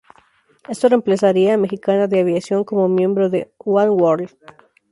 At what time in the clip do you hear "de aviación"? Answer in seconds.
2.07-2.63